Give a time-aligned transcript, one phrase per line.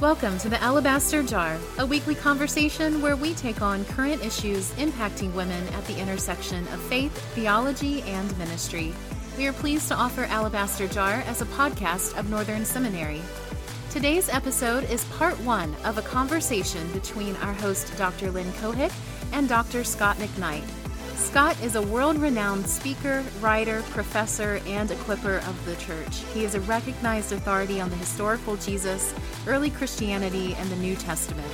[0.00, 5.34] Welcome to the Alabaster Jar, a weekly conversation where we take on current issues impacting
[5.34, 8.94] women at the intersection of faith, theology, and ministry.
[9.36, 13.20] We are pleased to offer Alabaster Jar as a podcast of Northern Seminary.
[13.90, 18.30] Today's episode is part one of a conversation between our host, Dr.
[18.30, 18.92] Lynn Cohick,
[19.32, 19.82] and Dr.
[19.82, 20.62] Scot McKnight.
[21.18, 26.22] Scot is a world renowned speaker, writer, professor, and equipper of the church.
[26.32, 29.12] He is a recognized authority on the historical Jesus,
[29.46, 31.52] early Christianity, and the New Testament.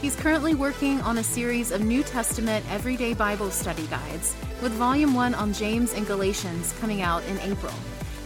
[0.00, 5.12] He's currently working on a series of New Testament everyday Bible study guides, with Volume
[5.12, 7.74] 1 on James and Galatians coming out in April.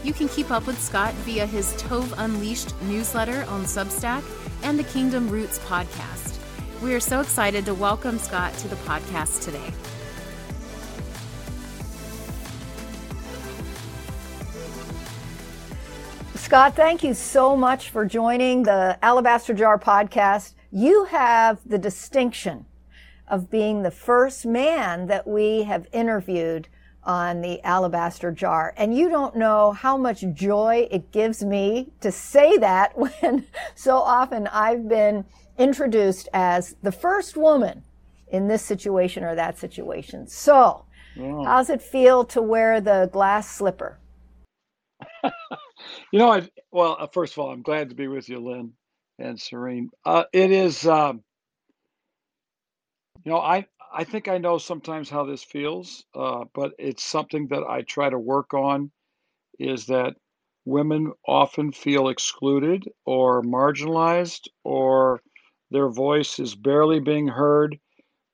[0.05, 4.23] You can keep up with Scot via his Tov Unleashed newsletter on Substack
[4.63, 6.39] and the Kingdom Roots podcast.
[6.83, 9.73] We are so excited to welcome Scot to the podcast today.
[16.55, 20.55] Scot, thank you so much for joining the Alabaster Jar podcast.
[20.71, 22.65] You have the distinction
[23.27, 26.69] of being the first man that we have interviewed
[27.03, 28.73] on the Alabaster Jar.
[28.77, 33.97] And you don't know how much joy it gives me to say that when so
[33.97, 35.25] often I've been
[35.59, 37.83] introduced as the first woman
[38.29, 40.29] in this situation or that situation.
[40.29, 40.85] So,
[41.17, 41.47] yeah.
[41.47, 43.99] how's it feel to wear the glass slipper?
[46.13, 48.73] You know, I well, uh, first of all, I'm glad to be with you, Lynn
[49.19, 49.91] and Serene.
[50.05, 51.23] Uh, it is, um,
[53.25, 57.49] you know, I I think I know sometimes how this feels, uh, but it's something
[57.49, 58.91] that I try to work on.
[59.59, 60.17] Is that
[60.65, 65.23] women often feel excluded or marginalized, or
[65.71, 67.79] their voice is barely being heard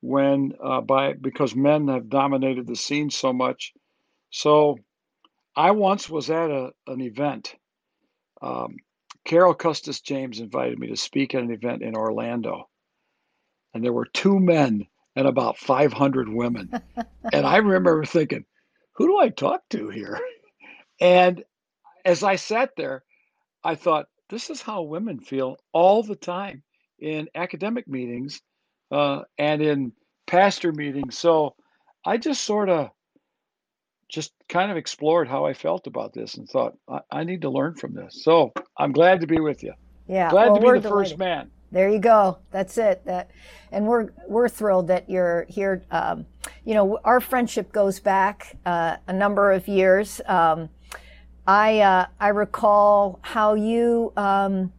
[0.00, 3.72] when uh, by because men have dominated the scene so much.
[4.30, 4.78] So
[5.56, 7.54] I once was at a, an event.
[8.40, 8.76] Um,
[9.24, 12.68] Carol Custis James invited me to speak at an event in Orlando.
[13.75, 14.86] And there were two men
[15.16, 16.70] and about 500 women.
[17.32, 18.44] and I remember thinking,
[18.92, 20.19] who do I talk to here?
[21.00, 21.44] And
[22.04, 23.04] as I sat there,
[23.62, 26.62] I thought, this is how women feel all the time
[26.98, 28.41] in academic meetings
[28.91, 29.92] uh, and in
[30.26, 31.19] pastor meetings.
[31.19, 31.56] So
[32.04, 32.91] I just sort of
[34.10, 37.50] just kind of explored how I felt about this and thought I, I, need to
[37.50, 38.22] learn from this.
[38.22, 39.72] So I'm glad to be with you.
[40.09, 41.10] Yeah, glad well, to be the delighted.
[41.10, 41.50] first man.
[41.72, 42.38] There you go.
[42.50, 43.04] That's it.
[43.04, 43.31] That,
[43.70, 45.84] and we're we're thrilled that you're here.
[45.91, 46.26] Um,
[46.65, 50.20] you know, our friendship goes back uh, a number of years.
[50.26, 50.69] Um,
[51.47, 54.12] I uh, I recall how you.
[54.16, 54.72] Um,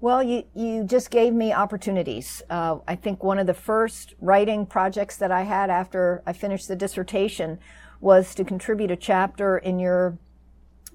[0.00, 2.42] well, you, you just gave me opportunities.
[2.50, 6.68] Uh, I think one of the first writing projects that I had after I finished
[6.68, 7.58] the dissertation
[8.00, 10.18] was to contribute a chapter in your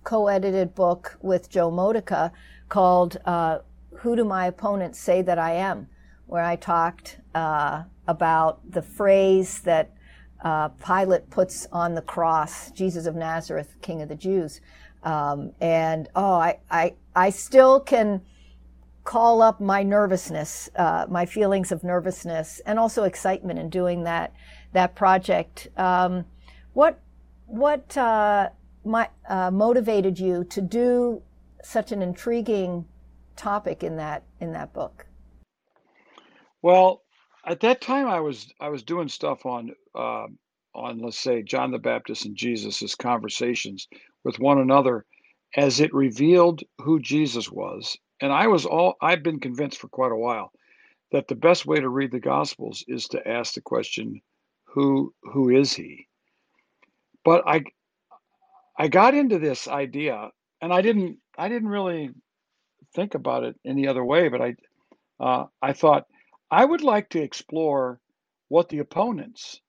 [0.04, 2.32] co-edited book with Joe Modica
[2.70, 3.60] called uh,
[4.00, 5.88] "Who Do My Opponents Say That I Am,"
[6.28, 9.92] where I talked uh, about the phrase that
[10.44, 14.62] uh, Pilate puts on the cross, "Jesus of Nazareth, King of the Jews,"
[15.04, 18.22] um, and oh, I, I I still can
[19.04, 24.34] call up my nervousness, uh, my feelings of nervousness, and also excitement in doing that
[24.74, 25.68] that project.
[25.78, 26.26] Um,
[26.74, 27.00] what
[27.48, 28.50] what uh,
[28.86, 31.22] my, uh, motivated you to do
[31.64, 32.86] such an intriguing
[33.36, 35.06] topic in that in that book?
[36.62, 37.02] Well,
[37.46, 40.28] at that time, I was I was doing stuff on uh,
[40.74, 43.88] on let's say John the Baptist and Jesus's conversations
[44.24, 45.06] with one another
[45.56, 47.98] as it revealed who Jesus was.
[48.22, 50.52] And I was all I've been convinced for quite a while
[51.12, 54.22] that the best way to read the Gospels is to ask the question,
[54.64, 56.08] who who is he?
[57.24, 57.64] But I
[58.78, 60.30] I got into this idea
[60.62, 62.12] and I didn't I didn't really
[62.94, 64.56] think about it any other way, but I
[65.20, 66.08] uh, I thought
[66.50, 68.00] I would like to explore
[68.50, 69.62] what the opponents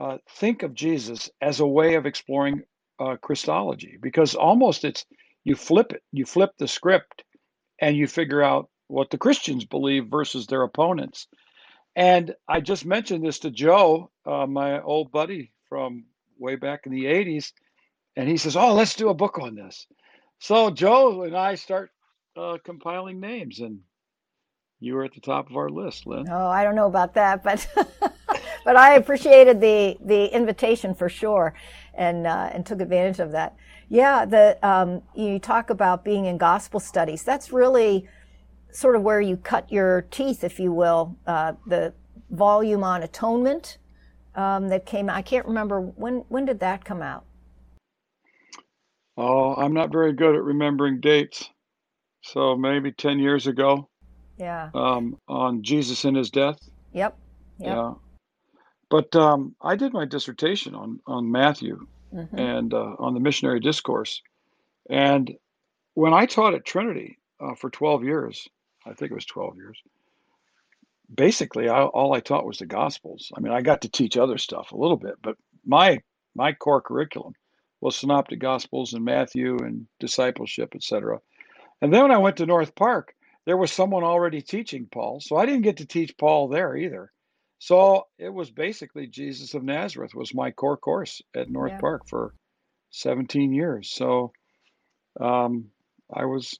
[0.00, 2.62] uh, think of Jesus as a way of exploring
[3.00, 5.04] uh, Christology, because almost it's
[5.44, 7.24] you flip it, you flip the script,
[7.80, 11.26] and you figure out what the Christians believe versus their opponents.
[11.94, 16.04] And I just mentioned this to Joe, uh, my old buddy from
[16.38, 17.52] way back in the 80s.
[18.16, 19.86] And he says, Oh, let's do a book on this.
[20.40, 21.90] So Joe and I start
[22.36, 23.80] uh, compiling names, and
[24.80, 26.26] you were at the top of our list, Lynn.
[26.30, 27.66] Oh, I don't know about that, but
[28.64, 31.54] but I appreciated the the invitation for sure,
[31.94, 33.56] and uh, and took advantage of that.
[33.88, 37.24] Yeah, the um, you talk about being in gospel studies.
[37.24, 38.08] That's really
[38.70, 41.16] sort of where you cut your teeth, if you will.
[41.26, 41.92] Uh, the
[42.30, 43.78] volume on atonement
[44.38, 45.10] um, that came.
[45.10, 46.24] I can't remember when.
[46.28, 47.24] When did that come out?
[49.16, 51.50] Oh, I'm not very good at remembering dates.
[52.22, 53.88] So maybe ten years ago.
[54.38, 54.70] Yeah.
[54.72, 56.58] Um, on Jesus and his death.
[56.92, 57.18] Yep.
[57.58, 57.66] Yep.
[57.66, 57.94] Yeah.
[58.88, 62.38] But um, I did my dissertation on on Matthew Mhm.
[62.38, 64.22] and uh, on the missionary discourse.
[64.88, 65.36] And
[65.94, 68.48] when I taught at Trinity uh, for 12 years,
[68.86, 69.78] I think it was 12 years,
[71.12, 73.30] basically I, all I taught was the Gospels.
[73.36, 75.98] I mean, I got to teach other stuff a little bit, but my
[76.34, 77.32] my core curriculum
[77.80, 81.18] was Synoptic Gospels and Matthew and discipleship, etc.
[81.80, 83.14] And then when I went to North Park,
[83.46, 87.12] there was someone already teaching Paul, so I didn't get to teach Paul there either.
[87.60, 91.80] So it was basically Jesus of Nazareth was my core course at North Yeah.
[91.80, 92.34] Park for
[92.90, 93.90] 17 years.
[93.92, 94.32] So
[95.20, 95.66] um,
[96.12, 96.56] I was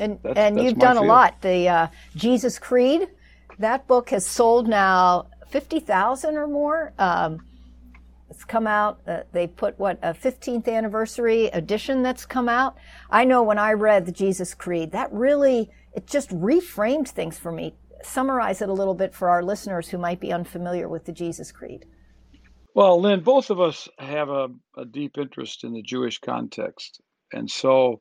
[0.00, 1.40] And That's- and that's you've done a lot.
[1.42, 1.86] The uh,
[2.16, 3.08] Jesus Creed,
[3.58, 6.92] that book has sold now fifty thousand or more.
[6.98, 7.40] Um,
[8.30, 9.00] it's come out.
[9.06, 12.76] Uh, they put what a fifteenth anniversary edition that's come out.
[13.10, 17.50] I know when I read the Jesus Creed, that really it just reframed things for
[17.50, 17.74] me.
[18.02, 21.50] Summarize it a little bit for our listeners who might be unfamiliar with the Jesus
[21.50, 21.86] Creed.
[22.74, 27.00] Well, Lynn, both of us have a, a deep interest in the Jewish context.
[27.32, 28.00] And so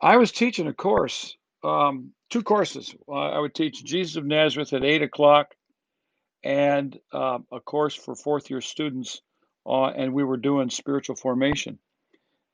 [0.00, 2.94] I was teaching a course, um, two courses.
[3.08, 5.54] Uh, I would teach Jesus of Nazareth at 8 o'clock
[6.42, 9.20] and um, a course for fourth year students.
[9.64, 11.78] Uh, and we were doing spiritual formation.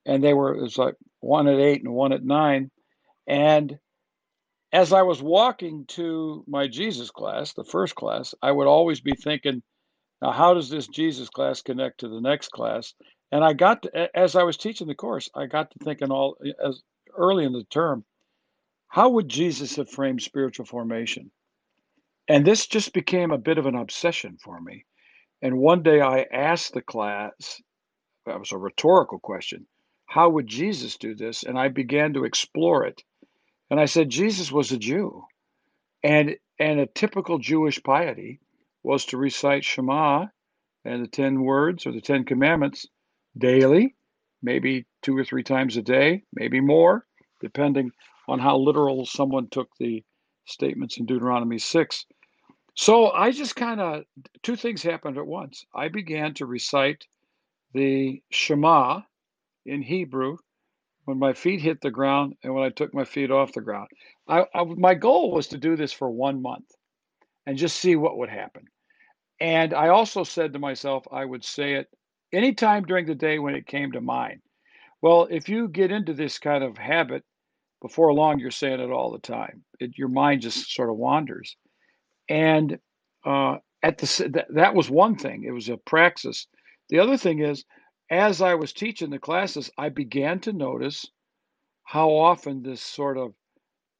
[0.04, 2.70] And they were, it was like one at 8 and one at 9.
[3.26, 3.78] And
[4.72, 9.14] as I was walking to my Jesus class, the first class, I would always be
[9.14, 9.62] thinking,
[10.20, 12.94] now, how does this Jesus class connect to the next class?
[13.30, 16.36] And I got to, as I was teaching the course, I got to thinking all
[16.64, 16.82] as
[17.16, 18.04] early in the term,
[18.88, 21.30] how would Jesus have framed spiritual formation?
[22.28, 24.84] And this just became a bit of an obsession for me.
[25.40, 27.62] And one day I asked the class,
[28.26, 29.66] that was a rhetorical question,
[30.06, 31.42] how would Jesus do this?
[31.42, 33.02] And I began to explore it.
[33.70, 35.22] And I said, Jesus was a Jew.
[36.02, 38.40] And and a typical Jewish piety
[38.82, 40.26] was to recite Shema
[40.84, 42.86] and the 10 words or the 10 commandments
[43.36, 43.94] daily,
[44.42, 47.06] maybe two or three times a day, maybe more,
[47.40, 47.92] depending
[48.28, 50.04] on how literal someone took the
[50.44, 52.06] statements in Deuteronomy 6.
[52.74, 54.04] So I just kind of,
[54.42, 55.64] two things happened at once.
[55.74, 57.06] I began to recite
[57.74, 59.00] the Shema
[59.66, 60.36] in Hebrew
[61.06, 63.88] when my feet hit the ground and when I took my feet off the ground.
[64.28, 66.70] I, I, my goal was to do this for one month
[67.46, 68.64] and just see what would happen.
[69.40, 71.88] And I also said to myself, I would say it
[72.32, 74.40] anytime during the day when it came to mind.
[75.00, 77.24] Well, if you get into this kind of habit,
[77.80, 79.64] before long, you're saying it all the time.
[79.80, 81.56] It, your mind just sort of wanders.
[82.28, 82.78] And
[83.24, 85.44] uh, at the that, that was one thing.
[85.44, 86.46] It was a praxis.
[86.88, 87.64] The other thing is,
[88.10, 91.06] as I was teaching the classes, I began to notice
[91.84, 93.32] how often this sort of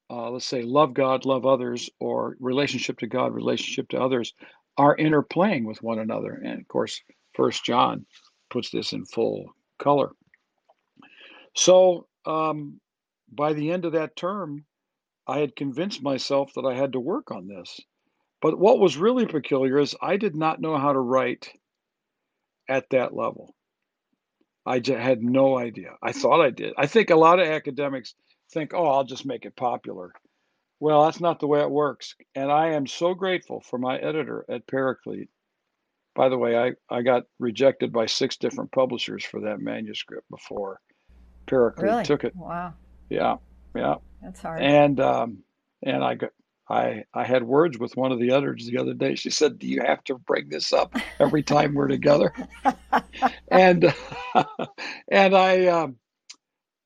[0.09, 4.33] uh, let's say love God, love others, or relationship to God, relationship to others,
[4.77, 6.41] are interplaying with one another.
[6.43, 7.01] And of course,
[7.35, 8.05] First John
[8.49, 10.11] puts this in full color.
[11.55, 12.79] So um,
[13.31, 14.65] by the end of that term,
[15.27, 17.79] I had convinced myself that I had to work on this.
[18.41, 21.51] But what was really peculiar is I did not know how to write
[22.67, 23.53] at that level.
[24.65, 25.95] I just had no idea.
[26.01, 26.73] I thought I did.
[26.77, 28.13] I think a lot of academics
[28.51, 30.13] think, oh, I'll just make it popular.
[30.79, 32.15] Well, that's not the way it works.
[32.35, 35.29] And I am so grateful for my editor at Paraclete.
[36.15, 40.79] By the way, I, I got rejected by six different publishers for that manuscript before
[41.47, 42.03] Paraclete Really?
[42.03, 42.35] took it.
[42.35, 42.73] Wow,
[43.09, 43.37] Yeah,
[43.75, 43.95] yeah.
[44.21, 44.61] that's hard.
[44.61, 45.43] And um,
[45.83, 46.31] and I got
[46.69, 49.15] I I had words with one of the editors the other day.
[49.15, 52.33] She said, "Do you have to bring this up every time we're together?"
[53.51, 53.93] and
[55.11, 55.97] and I um,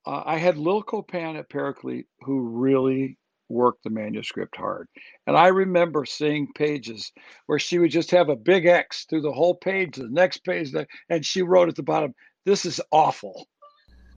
[0.06, 3.18] uh, I had Lil Copan at Paraclete who really
[3.50, 4.88] worked the manuscript hard.
[5.26, 7.12] And I remember seeing pages
[7.44, 10.74] where she would just have a big X through the whole page, the next page,
[11.10, 12.14] and she wrote at the bottom,
[12.46, 13.46] "This is awful."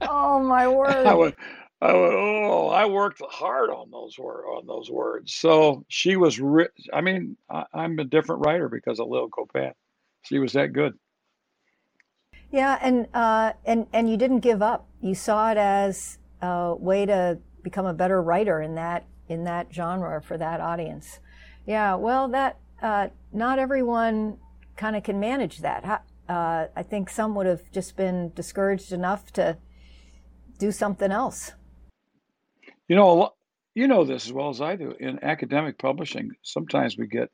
[0.00, 1.06] oh my word!
[1.06, 1.34] I went,
[1.80, 5.34] I went, oh, I worked hard on those on those words.
[5.34, 9.72] So she was, ri- I mean, I, I'm a different writer because of Lil Copan.
[10.22, 10.94] She was that good.
[12.50, 14.88] Yeah, and uh, and and you didn't give up.
[15.00, 19.72] You saw it as a way to become a better writer in that in that
[19.72, 21.20] genre for that audience.
[21.66, 24.38] Yeah, well, that uh, not everyone
[24.76, 26.04] kind of can manage that.
[26.28, 29.58] Uh, I think some would have just been discouraged enough to
[30.58, 31.52] do something else.
[32.88, 33.30] You know,
[33.74, 34.94] you know this as well as I do.
[34.98, 37.30] In academic publishing, sometimes we get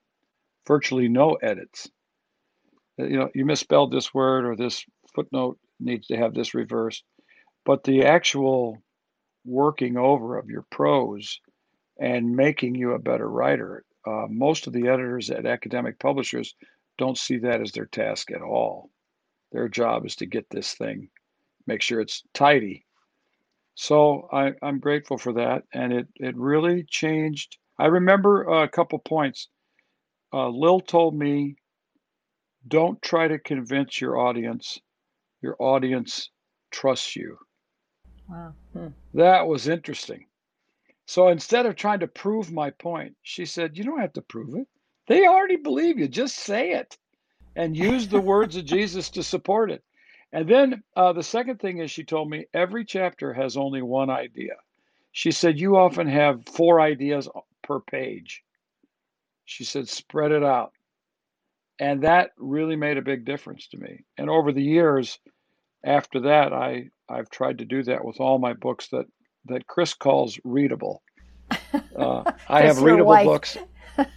[0.67, 1.91] virtually no edits.
[3.01, 4.85] Uh, You know, you misspelled this word or this
[5.15, 7.05] footnote needs to have this reversed.
[7.65, 8.83] But the actual
[9.45, 11.41] working over of your prose
[12.01, 13.85] and making you a better writer.
[14.07, 16.55] Uh, most of the editors at academic publishers
[16.99, 18.91] don't see that as their task at all.
[19.53, 21.09] Their job is to get this thing,
[21.67, 22.84] make sure it's tidy.
[23.75, 27.59] So I, am grateful for that, and it it really changed.
[27.79, 29.49] I remember a couple points.
[30.33, 31.57] Uh, Lil told me,
[32.67, 34.79] "Don't try to convince your audience.
[35.43, 36.31] Your audience
[36.71, 37.39] trusts you."
[38.29, 38.55] Wow.
[38.73, 38.89] Hmm.
[39.15, 40.27] That was interesting.
[41.07, 44.55] So instead of trying to prove my point, she said, You don't have to prove
[44.55, 44.67] it.
[45.07, 46.09] They already believe you.
[46.09, 46.97] Just say it
[47.57, 49.85] and use the words of Jesus to support it.
[50.35, 54.11] And then uh, the second thing is, she told me every chapter has only one
[54.11, 54.55] idea.
[55.13, 57.29] She said, You often have four ideas
[57.63, 58.43] per page.
[59.45, 60.73] She said, Spread it out.
[61.79, 64.05] And that really made a big difference to me.
[64.19, 65.21] And over the years,
[65.85, 69.07] after that, I, I've tried to do that with all my books that,
[69.45, 71.03] that Chris calls readable.
[71.97, 73.27] Uh, I have readable wife.
[73.27, 73.59] books.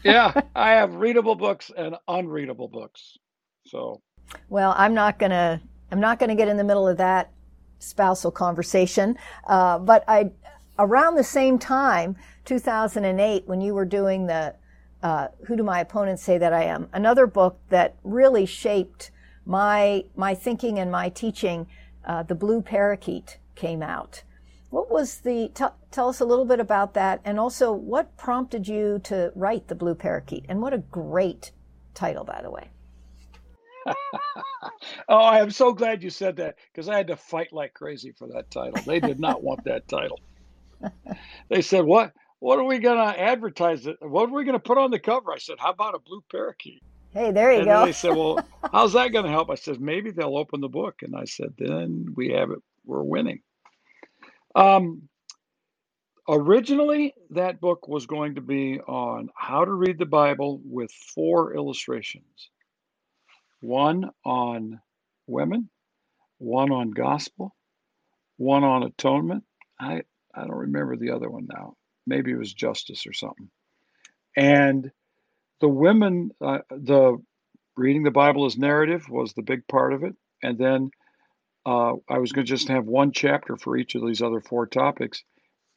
[0.04, 3.18] yeah, I have readable books and unreadable books.
[3.66, 4.02] So,
[4.50, 7.32] well, I'm not gonna I'm not gonna get in the middle of that
[7.80, 9.18] spousal conversation.
[9.46, 10.32] Uh, but I
[10.80, 12.16] around the same time,
[12.46, 14.56] 2008, when you were doing the
[15.04, 19.12] uh, "Who Do My Opponents Say That I Am," another book that really shaped
[19.46, 21.68] my my thinking and my teaching,
[22.06, 24.24] uh, "The Blue Parakeet," came out.
[24.70, 28.68] What was the, t- tell us a little bit about that and also what prompted
[28.68, 30.46] you to write The Blue Parakeet?
[30.50, 31.52] And what a great
[31.94, 32.70] title, by the way.
[35.10, 38.12] oh, I am so glad you said that because I had to fight like crazy
[38.12, 38.80] for that title.
[38.86, 40.20] They did not want that title.
[41.50, 42.14] They said, "What?
[42.40, 43.98] What are we going to advertise it?
[44.02, 46.24] What are we going to put on the cover?" I said, "How about a blue
[46.32, 46.82] parakeet?"
[47.14, 47.86] Hey, there you and go.
[47.86, 51.02] they said, "Well, how's that going to help?" I said, "Maybe they'll open the book."
[51.02, 52.60] And I said, "Then we have it.
[52.86, 53.42] We're winning."
[54.56, 55.04] Um,
[56.28, 61.56] originally, that book was going to be on how to read the Bible with four
[61.56, 62.50] illustrations
[63.62, 64.80] one on
[65.26, 65.70] women,
[66.38, 67.56] one on gospel,
[68.38, 69.44] one on atonement.
[69.80, 70.02] I,
[70.34, 71.76] I don't remember the other one now.
[72.06, 73.50] Maybe it was justice or something.
[74.36, 74.92] And
[75.60, 77.18] the women, uh, the
[77.76, 80.16] reading the Bible as narrative was the big part of it.
[80.44, 80.92] And then
[81.66, 84.68] uh, I was going to just have one chapter for each of these other four
[84.68, 85.24] topics.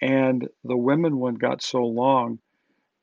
[0.00, 2.38] And the women one got so long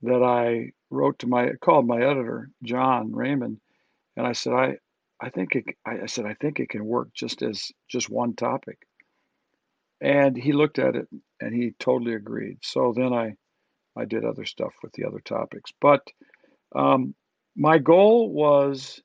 [0.04, 3.60] that I wrote to my, called my editor, John Raymond,
[4.18, 4.78] and I said, I,
[5.22, 8.80] I think it, I said, I think it can work just as just one topic.
[10.02, 11.08] And he looked at it
[11.40, 12.58] and he totally agreed.
[12.64, 13.36] So then I,
[13.96, 15.72] I did other stuff with the other topics.
[15.80, 16.02] But
[16.76, 17.14] um,
[17.56, 19.02] my goal was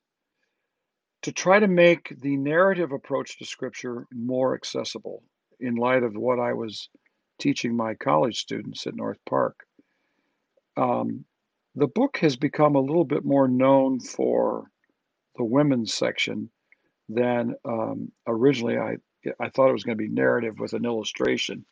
[1.21, 5.23] to try to make the narrative approach to scripture more accessible
[5.59, 6.89] in light of what I was
[7.39, 9.55] teaching my college students at North Park.
[10.75, 11.25] Um,
[11.75, 14.69] the book has become a little bit more known for
[15.37, 16.49] the women's section
[17.09, 18.97] than um, originally I
[19.39, 21.65] I thought it was going to be narrative with an illustration,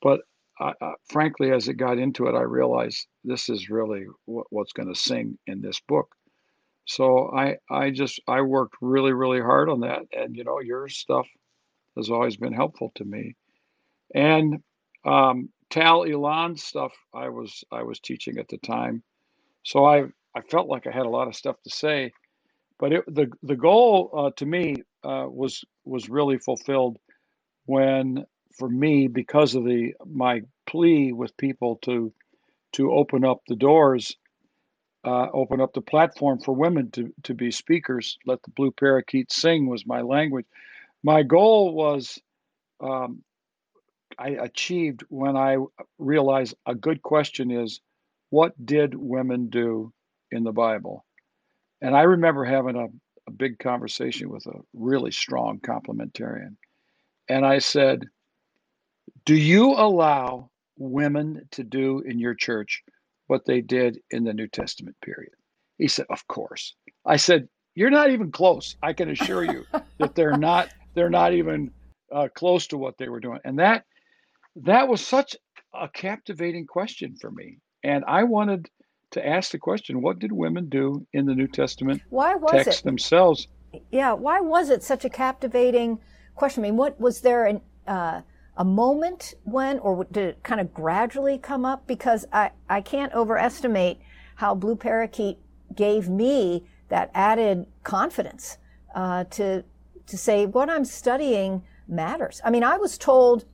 [0.00, 0.22] but
[0.58, 4.72] I, I, frankly, as it got into it, I realized this is really what, what's
[4.72, 6.14] going to sing in this book.
[6.84, 10.88] So I I just I worked really really hard on that, and you know your
[10.88, 11.26] stuff
[11.96, 13.36] has always been helpful to me,
[14.14, 14.62] and
[15.04, 19.02] um, Tal Ilan stuff I was I was teaching at the time,
[19.62, 22.12] so I I felt like I had a lot of stuff to say,
[22.82, 26.98] but it, the the goal uh, to me uh, was was really fulfilled
[27.66, 28.26] when
[28.58, 32.12] for me because of the my plea with people to
[32.72, 34.16] to open up the doors
[35.04, 38.18] uh, open up the platform for women to, to be speakers.
[38.26, 40.46] Let the blue parakeet sing was my language.
[41.04, 42.20] My goal was
[42.80, 43.22] um,
[44.18, 45.58] I achieved when I
[45.98, 47.80] realized a good question is
[48.30, 49.92] what did women do
[50.32, 51.04] in the Bible?
[51.82, 52.86] And I remember having a,
[53.26, 56.56] a big conversation with a really strong complementarian.
[57.28, 58.04] And I said,
[59.26, 62.82] Do you allow women to do in your church
[63.26, 65.32] what they did in the New Testament period?
[65.78, 66.76] He said, Of course.
[67.04, 68.76] I said, You're not even close.
[68.80, 69.64] I can assure you
[69.98, 71.72] that they're not they're not even
[72.12, 73.40] uh, close to what they were doing.
[73.44, 73.84] And that
[74.54, 75.34] that was such
[75.74, 77.58] a captivating question for me.
[77.82, 78.68] And I wanted
[79.12, 82.80] to ask the question, what did women do in the New Testament why was text
[82.80, 82.84] it?
[82.84, 83.48] themselves?
[83.90, 85.98] Yeah, why was it such a captivating
[86.34, 86.62] question?
[86.62, 88.22] I mean, what was there an uh,
[88.56, 91.86] a moment when, or did it kind of gradually come up?
[91.86, 93.98] Because I, I can't overestimate
[94.34, 95.38] how Blue Parakeet
[95.74, 98.58] gave me that added confidence
[98.94, 99.64] uh, to
[100.06, 102.40] to say what I'm studying matters.
[102.44, 103.46] I mean, I was told,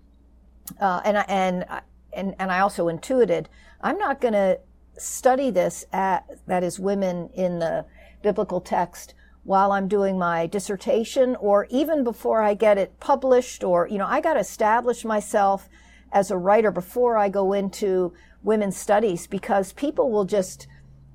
[0.81, 1.65] uh, and and
[2.12, 3.49] and, and I also intuited,
[3.81, 4.59] I'm not going to
[4.99, 7.85] study this at, that is women in the
[8.23, 9.14] biblical text
[9.45, 14.07] while I'm doing my dissertation or even before I get it published or, you know,
[14.07, 15.69] I got to establish myself
[16.12, 18.12] as a writer before I go into
[18.43, 20.67] women's studies because people will just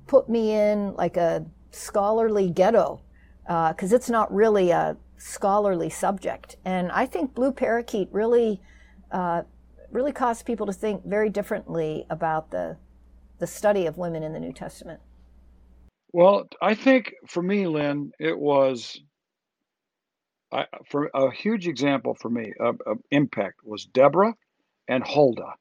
[0.06, 3.00] put me in like a scholarly ghetto
[3.44, 6.56] because uh, it's not really a scholarly subject.
[6.64, 8.60] And I think Blue Parakeet really,
[9.10, 9.42] uh,
[9.90, 12.76] really caused people to think very differently about the
[13.38, 15.00] the study of women in the New Testament.
[16.12, 19.00] Well, I think for me, Lynn, it was
[20.52, 24.34] I, for a huge example for me of, of impact was Deborah
[24.86, 25.54] and Huldah,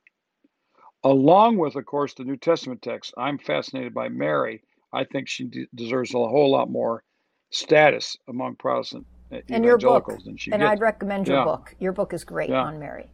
[1.03, 3.13] along with, of course, the New Testament text.
[3.17, 4.63] I'm fascinated by Mary.
[4.93, 7.03] I think she de- deserves a whole lot more
[7.49, 9.07] status among Protestant
[9.49, 10.71] and your book, than she and gets.
[10.73, 11.45] I'd recommend your yeah.
[11.45, 11.75] book.
[11.79, 12.61] Your book is great yeah.
[12.61, 13.09] on Mary.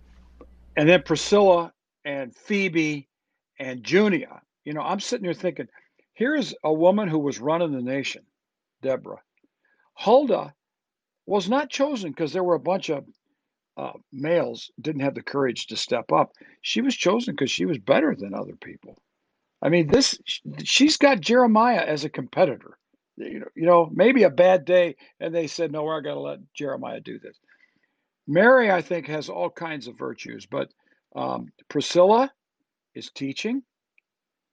[0.75, 1.72] And then Priscilla
[2.04, 3.08] and Phoebe
[3.60, 4.42] and Junia.
[4.66, 5.68] You know, I'm sitting here thinking,
[6.20, 8.24] Here's a woman who was running the nation,
[8.82, 9.22] Deborah.
[9.94, 10.54] Huldah
[11.25, 13.06] was not chosen because there were a bunch of
[13.78, 16.34] uh, males didn't have the courage to step up.
[16.62, 18.98] She was chosen because she was better than other people.
[19.62, 20.20] I mean, this
[20.66, 22.78] she's got Jeremiah as a competitor.
[23.16, 26.22] You know, you know, maybe a bad day, and they said, "No, we're going to
[26.22, 27.39] let Jeremiah do this."
[28.28, 30.70] Mary, I think, has all kinds of virtues, but
[31.16, 32.30] um, Priscilla
[32.94, 33.63] is teaching.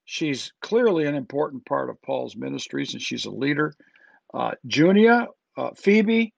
[0.07, 3.75] She's clearly an important part of Paul's ministries, and she's a leader.
[4.33, 6.33] Uh, Junia, uh, Phoebe,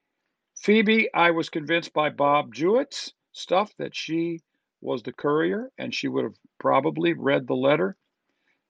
[0.56, 4.40] Phoebe, I was convinced by Bob Jewett's stuff that she
[4.80, 7.96] was the courier, and she would have probably read the letter.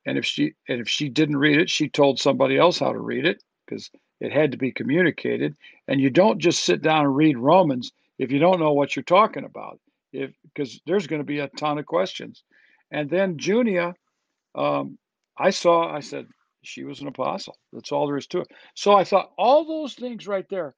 [0.05, 2.99] And if she and if she didn't read it, she told somebody else how to
[2.99, 3.91] read it because
[4.21, 5.55] it had to be communicated.
[5.87, 9.05] And you don't just sit down and read Romans if you don't know what you're
[9.05, 9.79] talking about,
[10.13, 12.43] if because there's going to be a ton of questions.
[12.91, 13.95] And then Junia
[14.59, 14.99] um,
[15.39, 16.27] I saw, I said,
[16.63, 17.57] she was an apostle.
[17.73, 18.49] That's all there is to it.
[18.75, 20.75] So I thought, all those things right there,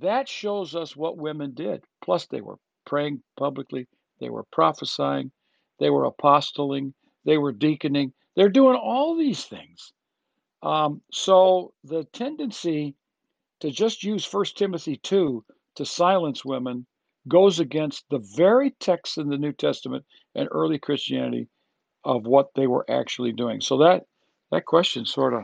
[0.00, 1.82] that shows us what women did.
[2.02, 3.88] Plus, they were praying publicly,
[4.20, 5.30] they were prophesying,
[5.78, 6.92] they were apostoling,
[7.24, 8.12] they were deaconing.
[8.36, 9.92] They're doing all these things.
[10.62, 12.96] Um, so the tendency
[13.60, 15.42] to just use First Timothy 2
[15.76, 16.86] to silence women
[17.28, 21.48] goes against the very text in the New Testament and early Christianity
[22.06, 23.60] of what they were actually doing.
[23.60, 24.06] So that
[24.52, 25.42] that question sort of,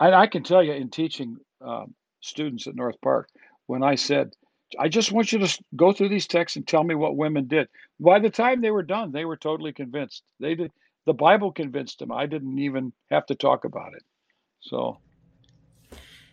[0.00, 3.28] I, I can tell you in teaching um, students at North Park,
[3.66, 4.32] when I said,
[4.80, 7.68] I just want you to go through these texts and tell me what women did.
[8.00, 10.24] By the time they were done, they were totally convinced.
[10.40, 10.72] They did.
[11.06, 12.10] The Bible convinced them.
[12.10, 14.02] I didn't even have to talk about it.
[14.60, 14.98] So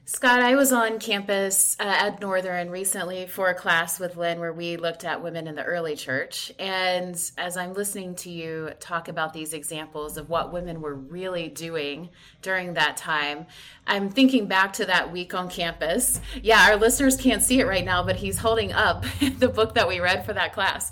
[0.05, 4.51] Scot, I was on campus uh, at Northern recently for a class with Lynn where
[4.51, 6.51] we looked at women in the early church.
[6.59, 11.47] And as I'm listening to you talk about these examples of what women were really
[11.47, 12.09] doing
[12.41, 13.45] during that time,
[13.87, 16.19] I'm thinking back to that week on campus.
[16.41, 19.05] Yeah, our listeners can't see it right now, but he's holding up
[19.37, 20.91] the book that we read for that class.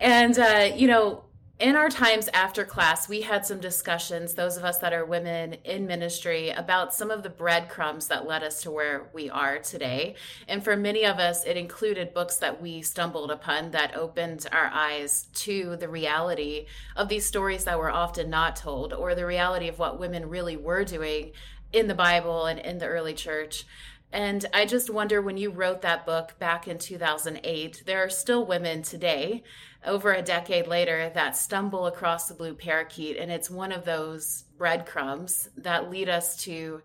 [0.00, 1.22] And, uh, you know,
[1.60, 5.54] in our times after class, we had some discussions, those of us that are women
[5.64, 10.14] in ministry, about some of the breadcrumbs that led us to where we are today.
[10.48, 14.70] And for many of us, it included books that we stumbled upon that opened our
[14.72, 16.64] eyes to the reality
[16.96, 20.56] of these stories that were often not told, or the reality of what women really
[20.56, 21.32] were doing
[21.74, 23.66] in the Bible and in the early church.
[24.12, 28.44] And I just wonder when you wrote that book back in 2008, there are still
[28.44, 29.44] women today
[29.86, 33.16] over a decade later that stumble across the blue parakeet.
[33.16, 36.82] And it's one of those breadcrumbs that lead us to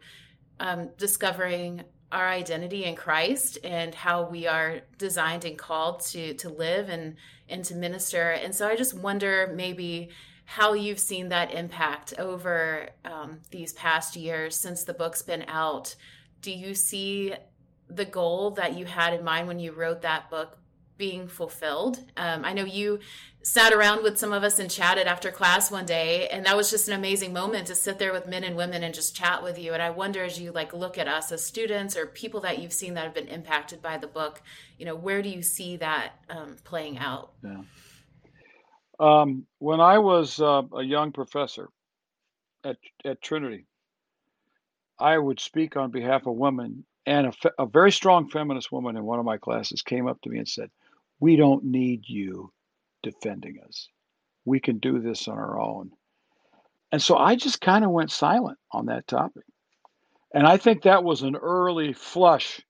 [0.59, 6.49] um, discovering our identity in Christ and how we are designed and called to to
[6.49, 7.15] live and
[7.49, 8.31] and to minister.
[8.31, 10.09] And so I just wonder maybe
[10.45, 15.95] how you've seen that impact over um, these past years since the book's been out.
[16.45, 17.33] Do you see
[17.89, 20.59] the goal that you had in mind when you wrote that book
[20.97, 21.99] being fulfilled.
[22.15, 22.99] Um, I know you
[23.43, 26.69] sat around with some of us and chatted after class one day, and that was
[26.69, 29.59] just an amazing moment to sit there with men and women and just chat with
[29.59, 29.73] you.
[29.73, 32.73] And I wonder, as you like look at us as students or people that you've
[32.73, 34.41] seen that have been impacted by the book,
[34.77, 37.33] you know, where do you see that um, playing out?
[37.43, 37.63] Yeah.
[38.97, 41.67] Um, when I was uh, a young professor
[42.63, 43.65] at at Trinity,
[44.99, 48.95] I would speak on behalf of women, and a, fe- a very strong feminist woman
[48.95, 50.69] in one of my classes came up to me and said
[51.19, 52.51] we don't need you
[53.03, 53.89] defending us.
[54.45, 55.91] We can do this on our own.
[56.91, 59.43] And so I just kind of went silent on that topic.
[60.33, 62.61] And I think that was an early flush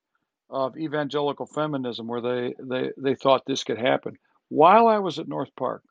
[0.50, 4.18] of evangelical feminism where they, they, they thought this could happen.
[4.50, 5.84] While I was at North Park,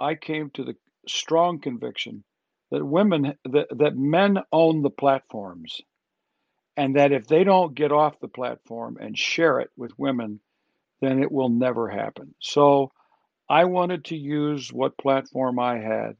[0.00, 0.74] I came to the
[1.08, 2.24] strong conviction
[2.70, 5.80] that women that, that men own the platforms
[6.76, 10.40] and that if they don't get off the platform and share it with women
[11.00, 12.34] then it will never happen.
[12.40, 12.92] So
[13.48, 16.12] i wanted to use what platform i had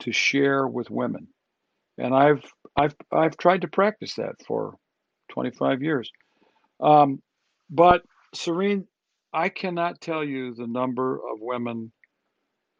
[0.00, 1.28] to share with women.
[1.98, 2.44] And i've
[2.76, 4.76] i've i've tried to practice that for
[5.30, 6.10] 25 years.
[6.80, 7.20] Um,
[7.70, 8.02] but
[8.34, 8.86] serene
[9.32, 11.92] i cannot tell you the number of women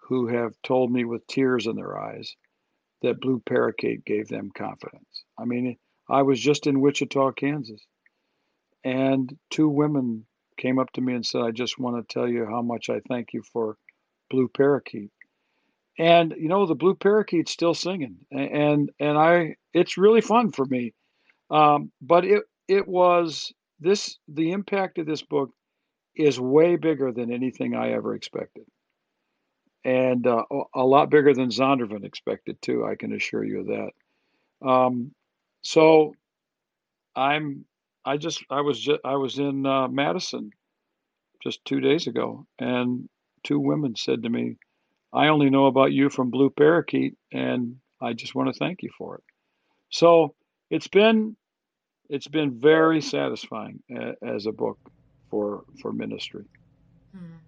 [0.09, 2.35] who have told me with tears in their eyes
[3.03, 5.25] that Blue Parakeet gave them confidence.
[5.39, 5.77] I mean,
[6.09, 7.85] I was just in Wichita, Kansas,
[8.85, 12.47] and two women came up to me and said, I just want to tell you
[12.47, 13.77] how much I thank you for
[14.31, 15.11] Blue Parakeet.
[15.99, 20.65] And you know, the Blue Parakeet's still singing, and and I, it's really fun for
[20.65, 20.95] me.
[21.51, 25.51] Um, but it it was this the impact of this book
[26.15, 28.65] is way bigger than anything I ever expected
[29.85, 32.85] and uh, a lot bigger than Zondervan expected too.
[32.85, 34.69] I can assure you of that.
[34.69, 35.13] Um,
[35.63, 36.15] so
[37.15, 37.65] I'm
[38.05, 40.51] I just I was just, I was in uh, Madison
[41.43, 43.09] just two days ago, and
[43.45, 44.57] two women said to me,
[45.13, 48.91] "I only know about you from Blue Parakeet, and I just want to thank you
[48.97, 49.25] for it."
[49.91, 50.35] So
[50.71, 51.37] it's been
[52.09, 53.83] it's been very satisfying
[54.23, 54.79] as a book
[55.31, 56.45] for for ministry.
[57.15, 57.48] Hmm.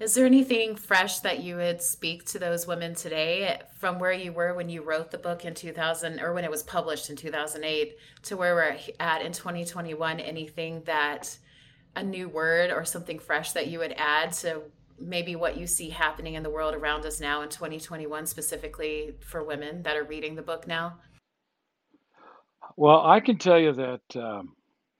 [0.00, 4.32] Is there anything fresh that you would speak to those women today from where you
[4.32, 7.98] were when you wrote the book in 2000 or when it was published in 2008
[8.22, 10.18] to where we're at in 2021?
[10.18, 11.36] Anything that
[11.96, 14.62] a new word or something fresh that you would add to
[14.98, 19.44] maybe what you see happening in the world around us now in 2021, specifically for
[19.44, 20.96] women that are reading the book now?
[22.74, 24.54] Well, I can tell you that um,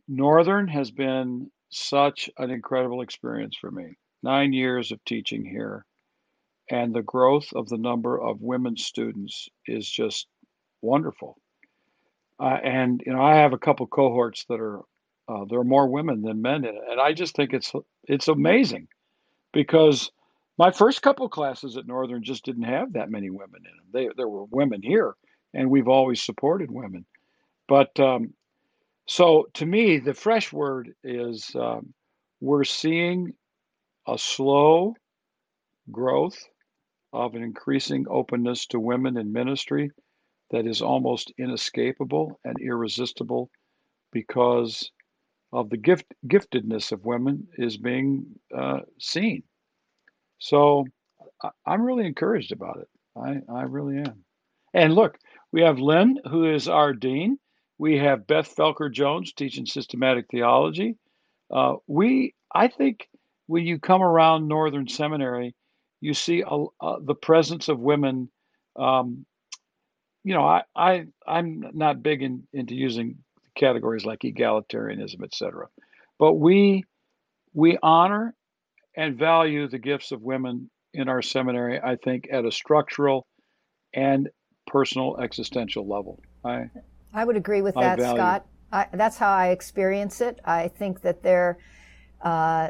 [0.09, 5.85] Northern has been such an incredible experience for me nine years of teaching here,
[6.71, 10.27] and the growth of the number of women students is just
[10.83, 11.39] wonderful.
[12.39, 14.81] Uh, and you know, I have a couple cohorts that are
[15.29, 17.73] uh, there are more women than men in it, and I just think it's
[18.05, 18.89] it's amazing
[19.53, 20.11] because
[20.59, 23.87] my first couple classes at Northern just didn't have that many women in them.
[23.93, 25.15] They, there were women here,
[25.55, 27.07] and we've always supported women.
[27.69, 28.35] But um,
[29.07, 31.95] so to me, the fresh word is um,
[32.41, 33.33] we're seeing
[34.11, 34.95] a slow
[35.91, 36.39] growth
[37.13, 39.91] of an increasing openness to women in ministry
[40.51, 43.51] that is almost inescapable and irresistible
[44.13, 44.91] because
[45.53, 49.43] of the gift giftedness of women is being uh, seen.
[50.39, 50.85] So
[51.43, 52.89] I, I'm really encouraged about it.
[53.17, 54.25] I, I really am.
[54.75, 55.19] And look,
[55.53, 57.39] we have Lynn, who is our dean.
[57.79, 60.97] We have Beth Felker Jones teaching systematic theology.
[61.53, 63.09] Uh, we, I think,
[63.51, 65.57] when you come around Northern Seminary,
[66.01, 68.31] you see a, a, the presence of women.
[68.77, 69.27] Um,
[70.23, 73.19] you know, I, I I'm not big in, into using
[73.57, 75.67] categories like egalitarianism, etc.
[76.17, 76.85] But we
[77.53, 78.37] we honor
[78.97, 81.81] and value the gifts of women in our seminary.
[81.83, 83.27] I think at a structural
[83.93, 84.29] and
[84.69, 86.23] personal existential level.
[86.45, 86.71] I
[87.13, 88.47] I would agree with that, Scot.
[88.71, 90.39] I, that's how I experience it.
[90.45, 91.59] I think that they're
[92.23, 92.69] uh,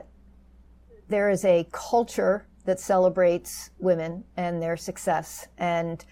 [1.10, 5.48] there is a culture that celebrates women and their success.
[5.58, 6.04] And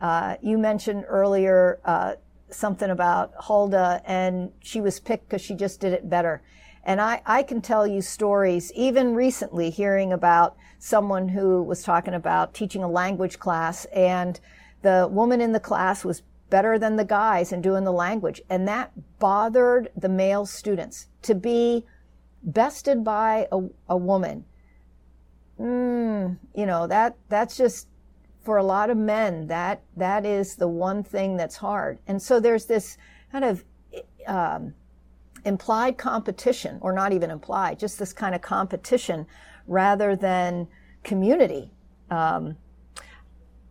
[0.00, 2.14] uh, you mentioned earlier uh,
[2.50, 6.42] something about Huldah, and she was picked because she just did it better.
[6.84, 12.14] And I, I can tell you stories, even recently, hearing about someone who was talking
[12.14, 14.38] about teaching a language class, and
[14.82, 18.40] the woman in the class was better than the guys in doing the language.
[18.50, 21.86] And that bothered the male students to be
[22.44, 24.44] bested by a, a woman,
[25.58, 27.88] mm, you know, that, that's just,
[28.42, 31.98] for a lot of men, that, that is the one thing that's hard.
[32.06, 32.98] And so there's this
[33.32, 33.64] kind of,
[34.26, 34.74] um,
[35.44, 39.26] implied competition, or not even implied, just this kind of competition
[39.66, 40.68] rather than
[41.02, 41.70] community.
[42.10, 42.56] Um,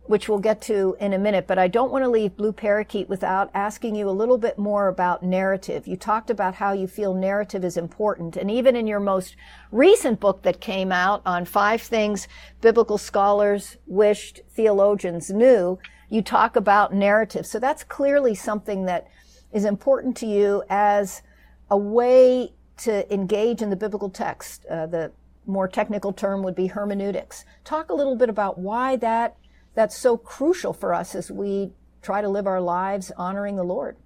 [0.06, 3.08] which we'll get to in a minute, but I don't want to leave Blue Parakeet
[3.08, 5.86] without asking you a little bit more about narrative.
[5.86, 9.34] You talked about how you feel narrative is important, and even in your most
[9.72, 12.28] recent book that came out on five things
[12.60, 15.78] biblical scholars wished theologians knew,
[16.10, 17.46] you talk about narrative.
[17.46, 19.08] So that's clearly something that
[19.52, 21.22] is important to you as
[21.70, 24.66] a way to engage in the biblical text.
[24.66, 25.12] Uh, the
[25.46, 27.44] more technical term would be hermeneutics.
[27.64, 29.36] Talk a little bit about why that
[29.74, 33.96] that's so crucial for us as we try to live our lives honoring the Lord.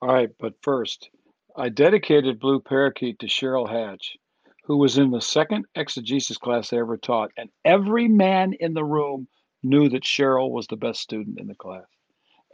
[0.00, 1.10] All right, but first,
[1.56, 4.16] I dedicated Blue Parakeet to Cheryl Hatch,
[4.64, 8.84] who was in the second exegesis class I ever taught, and every man in the
[8.84, 9.26] room
[9.62, 11.86] knew that Cheryl was the best student in the class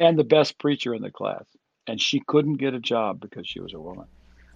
[0.01, 1.45] and the best preacher in the class,
[1.87, 4.07] and she couldn't get a job because she was a woman.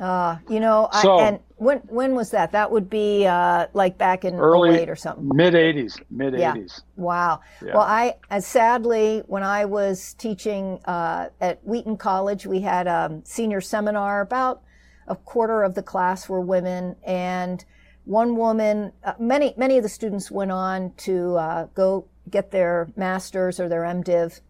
[0.00, 2.52] Uh, you know, So- I, and when when was that?
[2.52, 5.28] That would be uh, like back in Early 08 or something.
[5.34, 6.54] mid '80s, mid Yeah.
[6.54, 6.82] '80s.
[6.96, 7.40] Wow.
[7.64, 7.72] Yeah.
[7.74, 13.20] Well, I uh, sadly, when I was teaching uh, at Wheaton College, we had a
[13.24, 14.20] senior seminar.
[14.20, 14.62] About
[15.08, 17.64] a quarter of the class were women, and
[18.04, 18.92] one woman.
[19.02, 23.68] Uh, many many of the students went on to uh, go get their masters or
[23.68, 24.40] their MDiv,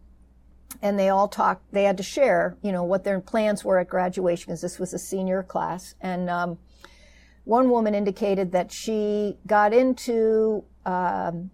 [0.81, 1.71] and they all talked.
[1.71, 4.93] They had to share, you know, what their plans were at graduation because this was
[4.93, 6.29] a senior class, and.
[6.29, 6.57] Um,
[7.49, 11.49] one woman indicated that she got into um,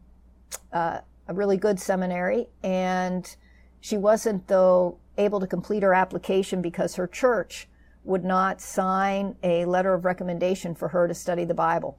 [0.74, 1.00] uh,
[1.30, 3.34] a really good seminary, and
[3.80, 7.70] she wasn't, though, able to complete her application because her church
[8.04, 11.98] would not sign a letter of recommendation for her to study the Bible.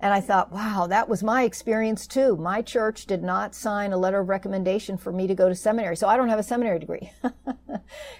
[0.00, 2.36] And I thought, wow, that was my experience too.
[2.36, 5.96] My church did not sign a letter of recommendation for me to go to seminary.
[5.96, 7.12] So I don't have a seminary degree.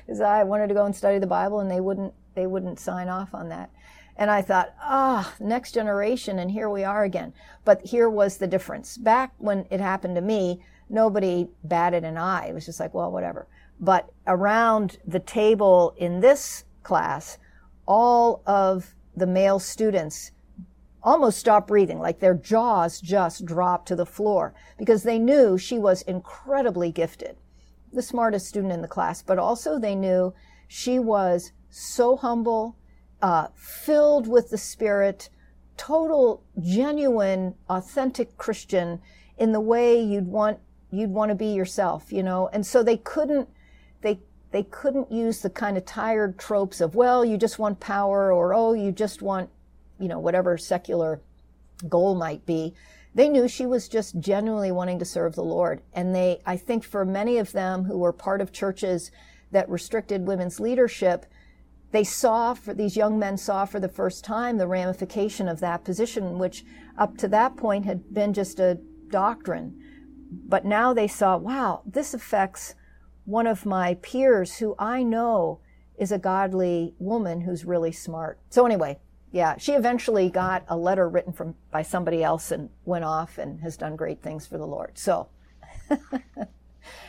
[0.07, 3.09] Because I wanted to go and study the Bible and they wouldn't they wouldn't sign
[3.09, 3.71] off on that.
[4.17, 7.33] And I thought, ah, next generation, and here we are again.
[7.65, 8.97] But here was the difference.
[8.97, 12.47] Back when it happened to me, nobody batted an eye.
[12.47, 13.47] It was just like, well, whatever.
[13.79, 17.39] But around the table in this class,
[17.87, 20.33] all of the male students
[21.03, 25.79] almost stopped breathing, like their jaws just dropped to the floor because they knew she
[25.79, 27.37] was incredibly gifted,
[27.93, 30.35] the smartest student in the class, but also they knew
[30.67, 32.77] she was so humble,
[33.23, 35.31] uh, filled with the Spirit,
[35.77, 39.01] total, genuine, authentic Christian
[39.39, 40.59] in the way you'd want
[40.91, 42.49] you'd want to be yourself, you know.
[42.53, 43.49] And so they couldn't
[44.01, 48.33] they they couldn't use the kind of tired tropes of well, you just want power
[48.33, 49.51] or oh, you just want
[49.99, 51.21] you know whatever secular
[51.89, 52.75] goal might be.
[53.15, 55.83] They knew she was just genuinely wanting to serve the Lord.
[55.93, 59.11] And they I think for many of them who were part of churches
[59.51, 61.27] that restricted women's leadership,
[61.91, 65.85] they saw for these young men saw for the first time the ramification of that
[65.85, 66.65] position, which
[66.99, 69.83] up to that point had been just a doctrine.
[70.31, 72.75] But now they saw, wow, this affects
[73.25, 75.61] one of my peers who I know
[75.99, 78.39] is a godly woman who's really smart.
[78.51, 78.99] So anyway,
[79.33, 83.61] yeah, she eventually got a letter written from by somebody else and went off and
[83.61, 84.99] has done great things for the Lord.
[84.99, 85.29] So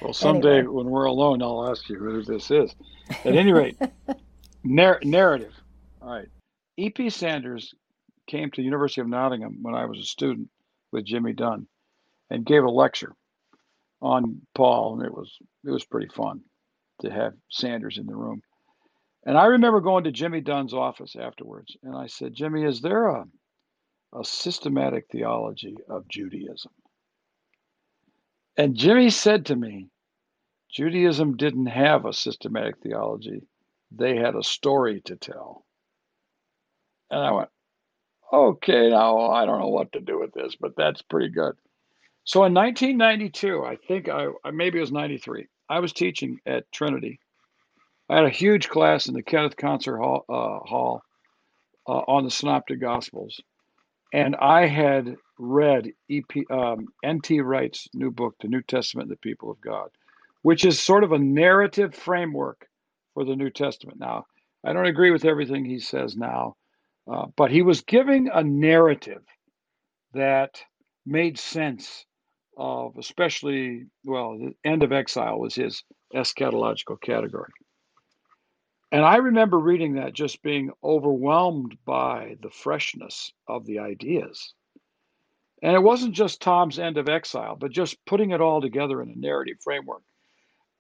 [0.02, 0.74] Well, someday Anyway.
[0.74, 2.74] when we're alone, I'll ask you who this is.
[3.26, 3.78] At any rate,
[4.64, 5.54] nar- narrative.
[6.02, 6.28] All right.
[6.78, 7.10] E.P.
[7.10, 7.74] Sanders
[8.28, 10.50] came to the University of Nottingham when I was a student
[10.92, 11.68] with Jimmy Dunn
[12.30, 13.14] and gave a lecture
[14.02, 16.42] on Paul, and it was it was pretty fun
[17.02, 18.42] to have Sanders in the room.
[19.26, 23.08] And I remember going to Jimmy Dunn's office afterwards, and I said, Jimmy, is there
[23.08, 23.26] a
[24.14, 26.72] a systematic theology of Judaism?
[28.58, 29.90] And Jimmy said to me,
[30.72, 33.42] Judaism didn't have a systematic theology,
[33.92, 35.66] they had a story to tell.
[37.10, 37.50] And I went,
[38.32, 41.54] okay, now I don't know what to do with this, but that's pretty good.
[42.26, 47.20] So in 1992, I think I maybe it was 93, I was teaching at Trinity.
[48.10, 51.04] I had a huge class in the Kenneth Concert Hall, uh, hall
[51.88, 53.40] uh, on the Synoptic Gospels.
[54.12, 57.40] And I had read EP, um, N.T.
[57.42, 59.90] Wright's new book, The New Testament and the People of God,
[60.42, 62.68] which is sort of a narrative framework
[63.14, 64.00] for the New Testament.
[64.00, 64.26] Now,
[64.66, 66.56] I don't agree with everything he says now,
[67.12, 69.22] uh, but he was giving a narrative
[70.16, 70.60] that
[71.06, 72.06] made sense
[72.58, 75.84] of, especially, well, the end of exile was his
[76.16, 77.52] eschatological category.
[78.92, 84.54] And I remember reading that just being overwhelmed by the freshness of the ideas.
[85.62, 89.10] And it wasn't just Tom's end of exile, but just putting it all together in
[89.10, 90.02] a narrative framework.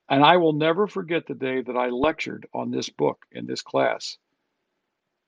[0.10, 3.62] And I will never forget the day that I lectured on this book in this
[3.62, 4.18] class.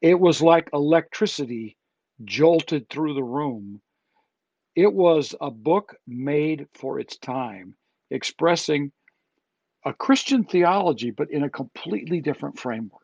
[0.01, 1.77] It was like electricity
[2.23, 3.81] jolted through the room.
[4.75, 7.75] It was a book made for its time,
[8.09, 8.91] expressing
[9.85, 13.01] a Christian theology, but in a completely different framework.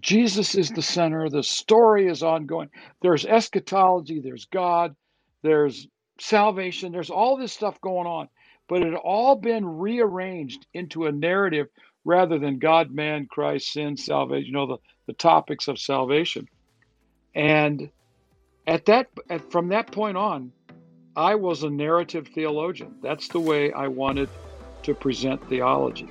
[0.00, 2.68] Jesus is the center, the story is ongoing.
[3.02, 4.96] There's eschatology, there's God,
[5.42, 5.86] there's
[6.20, 8.28] salvation, there's all this stuff going on,
[8.68, 11.68] but it had all been rearranged into a narrative
[12.04, 14.76] rather than God, man, Christ, sin, salvation, you know, the,
[15.06, 16.48] the topics of salvation.
[17.34, 17.90] And
[18.66, 20.52] at that at, from that point on,
[21.14, 22.96] I was a narrative theologian.
[23.02, 24.28] That's the way I wanted
[24.86, 26.08] to present theology.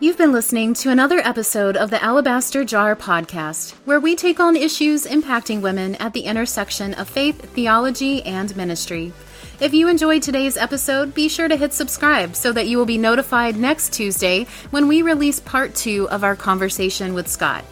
[0.00, 4.56] You've been listening to another episode of the Alabaster Jar podcast, where we take on
[4.56, 9.12] issues impacting women at the intersection of faith, theology, and ministry.
[9.60, 12.98] If you enjoyed today's episode, be sure to hit subscribe so that you will be
[12.98, 17.64] notified next Tuesday when we release part two of our conversation with Scot.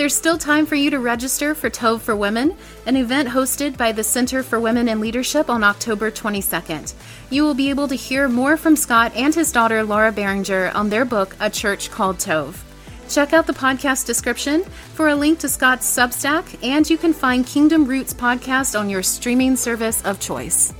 [0.00, 3.92] There's still time for you to register for Tov for Women, an event hosted by
[3.92, 6.94] the Center for Women in Leadership on October 22nd.
[7.28, 10.88] You will be able to hear more from Scot and his daughter Laura Barringer on
[10.88, 12.56] their book, A Church Called Tov.
[13.10, 17.46] Check out the podcast description for a link to Scot's Substack, and you can find
[17.46, 20.72] Kingdom Roots podcast on your streaming service of choice.